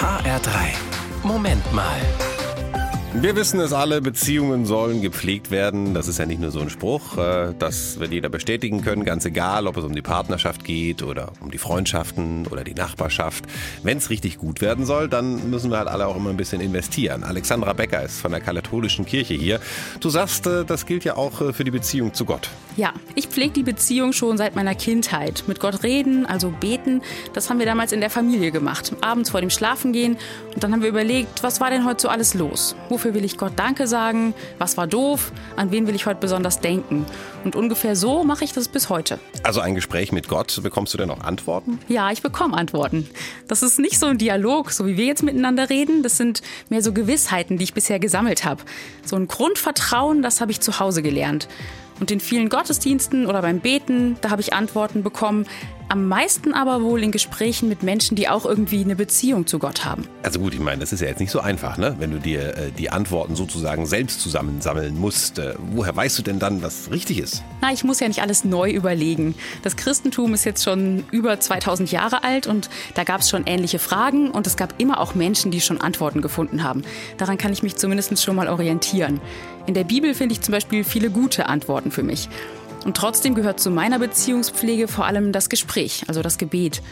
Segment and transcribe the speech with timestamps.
[0.00, 0.72] HR3.
[1.22, 2.29] Moment mal.
[3.12, 5.94] Wir wissen es alle, Beziehungen sollen gepflegt werden.
[5.94, 9.24] Das ist ja nicht nur so ein Spruch, äh, das wird jeder bestätigen können, ganz
[9.24, 13.46] egal, ob es um die Partnerschaft geht oder um die Freundschaften oder die Nachbarschaft.
[13.82, 16.60] Wenn es richtig gut werden soll, dann müssen wir halt alle auch immer ein bisschen
[16.60, 17.24] investieren.
[17.24, 19.58] Alexandra Becker ist von der katholischen Kirche hier.
[19.98, 22.48] Du sagst, äh, das gilt ja auch äh, für die Beziehung zu Gott.
[22.76, 25.42] Ja, ich pflege die Beziehung schon seit meiner Kindheit.
[25.48, 27.02] Mit Gott reden, also beten,
[27.32, 28.94] das haben wir damals in der Familie gemacht.
[29.00, 30.16] Abends vor dem Schlafengehen.
[30.54, 32.76] Und dann haben wir überlegt, was war denn heute so alles los?
[33.00, 34.34] Wofür will ich Gott Danke sagen?
[34.58, 35.32] Was war doof?
[35.56, 37.06] An wen will ich heute besonders denken?
[37.44, 39.18] Und ungefähr so mache ich das bis heute.
[39.42, 41.78] Also ein Gespräch mit Gott, bekommst du denn auch Antworten?
[41.88, 43.08] Ja, ich bekomme Antworten.
[43.48, 46.02] Das ist nicht so ein Dialog, so wie wir jetzt miteinander reden.
[46.02, 48.64] Das sind mehr so Gewissheiten, die ich bisher gesammelt habe.
[49.02, 51.48] So ein Grundvertrauen, das habe ich zu Hause gelernt.
[52.00, 55.46] Und in vielen Gottesdiensten oder beim Beten, da habe ich Antworten bekommen.
[55.90, 59.84] Am meisten aber wohl in Gesprächen mit Menschen, die auch irgendwie eine Beziehung zu Gott
[59.84, 60.06] haben.
[60.22, 61.96] Also gut, ich meine, das ist ja jetzt nicht so einfach, ne?
[61.98, 65.40] wenn du dir äh, die Antworten sozusagen selbst zusammensammeln musst.
[65.40, 67.42] Äh, woher weißt du denn dann, was richtig ist?
[67.60, 69.34] Na, ich muss ja nicht alles neu überlegen.
[69.64, 73.80] Das Christentum ist jetzt schon über 2000 Jahre alt und da gab es schon ähnliche
[73.80, 76.82] Fragen und es gab immer auch Menschen, die schon Antworten gefunden haben.
[77.16, 79.20] Daran kann ich mich zumindest schon mal orientieren.
[79.66, 82.28] In der Bibel finde ich zum Beispiel viele gute Antworten für mich.
[82.84, 86.82] Und trotzdem gehört zu meiner Beziehungspflege vor allem das Gespräch, also das Gebet.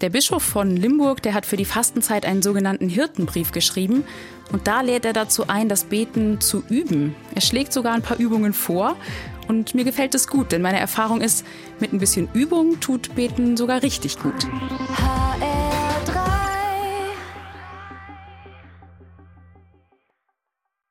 [0.00, 4.04] Der Bischof von Limburg, der hat für die Fastenzeit einen sogenannten Hirtenbrief geschrieben
[4.52, 7.16] und da lädt er dazu ein, das Beten zu üben.
[7.34, 8.96] Er schlägt sogar ein paar Übungen vor
[9.48, 11.44] und mir gefällt es gut, denn meine Erfahrung ist,
[11.80, 14.46] mit ein bisschen Übung tut Beten sogar richtig gut.